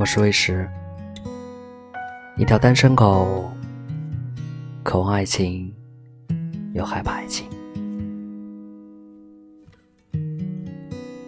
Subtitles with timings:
[0.00, 0.66] 我是魏石，
[2.38, 3.52] 一条单身狗，
[4.82, 5.70] 渴望爱情，
[6.72, 7.46] 又害怕爱情。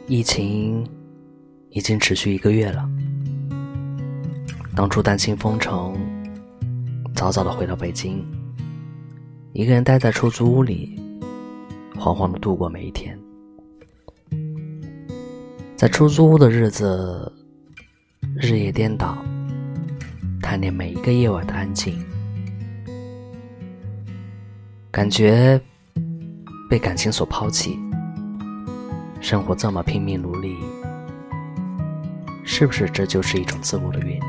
[0.06, 0.88] 疫情
[1.68, 2.88] 已经持续一个月了，
[4.74, 5.94] 当初担心封城，
[7.14, 8.24] 早早的回到北京，
[9.52, 10.98] 一个人待在出租屋里，
[11.96, 13.18] 惶惶的度过每一天。
[15.76, 17.30] 在出租屋的日子。
[18.44, 19.16] 日夜颠倒，
[20.42, 22.04] 贪恋每一个夜晚的安静，
[24.90, 25.60] 感觉
[26.68, 27.78] 被感情所抛弃。
[29.20, 30.56] 生活这么拼命努力，
[32.42, 34.24] 是不是这就是一种自我的远离？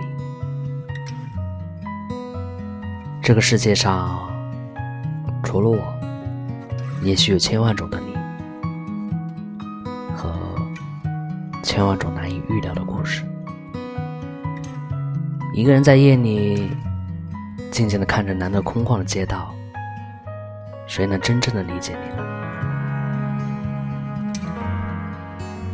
[3.20, 4.32] 这个世界上，
[5.44, 5.82] 除了我，
[7.02, 8.16] 也许有千万种的你，
[10.16, 10.32] 和
[11.64, 13.24] 千万种难以预料的故事。
[15.56, 16.72] 一个人在夜里
[17.70, 19.54] 静静的看着难得空旷的街道，
[20.88, 22.24] 谁能真正的理解你呢？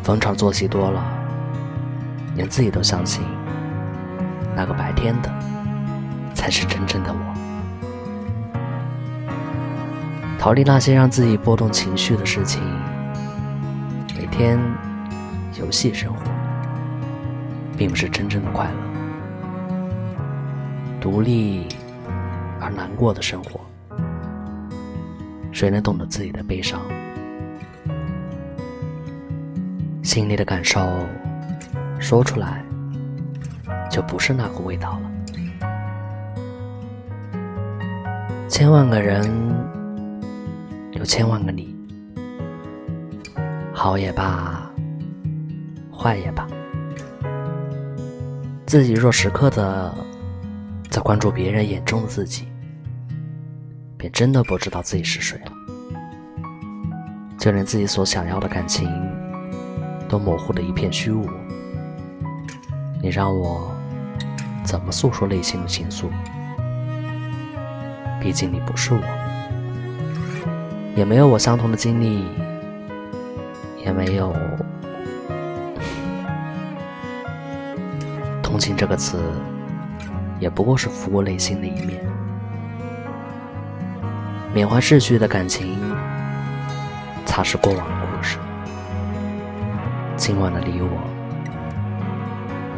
[0.04, 1.02] 逢场作戏多了，
[2.36, 3.24] 连自己都相信，
[4.54, 5.34] 那个白天的
[6.34, 7.20] 才是真正的我。
[10.38, 12.62] 逃离那些让自己波动情绪的事情，
[14.18, 14.60] 每天
[15.58, 16.20] 游戏生活，
[17.78, 18.89] 并不是真正的快乐。
[21.02, 21.66] 独立
[22.60, 23.62] 而难过的生活，
[25.52, 26.82] 谁能懂得自己的悲伤？
[30.04, 30.82] 心里的感受
[32.00, 32.64] 说出来，
[33.90, 35.12] 就不是那个味道了。
[38.50, 39.26] 千万个人，
[40.92, 41.74] 有千万个你，
[43.72, 44.70] 好也罢，
[45.96, 46.46] 坏也罢，
[48.66, 49.96] 自己若时刻的。
[50.90, 52.48] 在关注别人眼中的自己，
[53.96, 55.52] 便真的不知道自己是谁了。
[57.38, 58.90] 就连自己所想要的感情，
[60.10, 61.30] 都模糊的一片虚无。
[63.02, 63.72] 你让我
[64.64, 66.08] 怎么诉说内心的情愫？
[68.20, 69.02] 毕竟你不是我，
[70.96, 72.26] 也没有我相同的经历，
[73.86, 74.36] 也没有
[78.42, 79.18] 同情这个词。
[80.40, 82.02] 也不过是拂过内心的一面，
[84.54, 85.78] 缅怀逝去的感情，
[87.26, 88.38] 擦拭过往的故事。
[90.16, 90.88] 今晚的你我，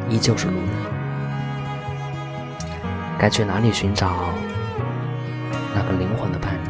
[0.09, 0.69] 依旧是路人，
[3.19, 4.11] 该去哪里寻找
[5.75, 6.61] 那个灵魂的伴侣？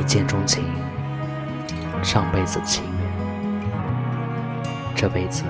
[0.00, 0.64] 一见钟情，
[2.00, 2.92] 上辈子的情缘，
[4.94, 5.42] 这辈子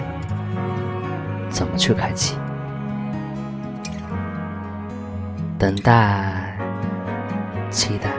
[1.51, 2.39] 怎么去开启？
[5.57, 6.59] 等待、
[7.71, 8.11] 期待、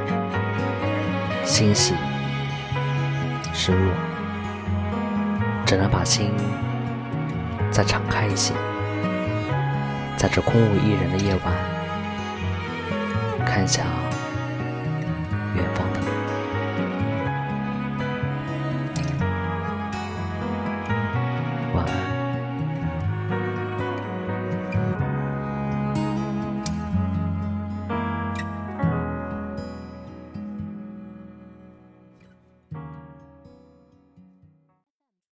[1.43, 1.93] 欣喜、
[3.53, 3.93] 失落，
[5.65, 6.31] 只能把心
[7.69, 8.53] 再敞开一些，
[10.17, 11.53] 在这空无一人的夜晚，
[13.45, 13.85] 看向
[15.55, 16.07] 远方的路。
[21.75, 22.04] 晚安。